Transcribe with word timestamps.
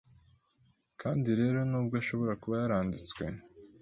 Kandi 1.01 1.29
rero 1.39 1.59
nubwo 1.69 1.95
ashobora 2.01 2.33
kuba 2.41 2.55
yaranditswe 2.61 3.23